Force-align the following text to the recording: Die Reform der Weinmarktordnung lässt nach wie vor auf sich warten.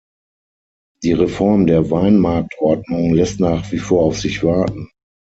Die 1.03 1.11
Reform 1.13 1.67
der 1.67 1.91
Weinmarktordnung 1.91 3.13
lässt 3.13 3.39
nach 3.39 3.71
wie 3.71 3.77
vor 3.77 4.01
auf 4.01 4.19
sich 4.19 4.43
warten. 4.43 4.89